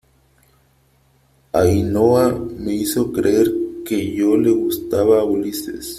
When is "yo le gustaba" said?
4.15-5.19